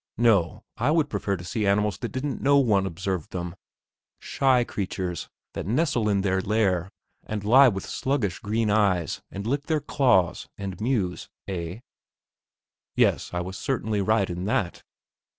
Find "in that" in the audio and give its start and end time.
14.27-14.81